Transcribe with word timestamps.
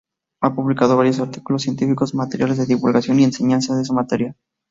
Ha 0.41 0.55
publicado 0.55 0.97
varios 0.97 1.19
artículos 1.19 1.61
científicos, 1.61 2.15
material 2.15 2.57
de 2.57 2.65
divulgación 2.65 3.19
y 3.19 3.23
enseñanza 3.25 3.75
de 3.75 3.85
su 3.85 3.93
materia. 3.93 4.35